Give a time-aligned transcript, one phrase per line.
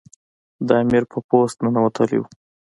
[0.67, 2.27] د امیر په پوست ننوتلی وو.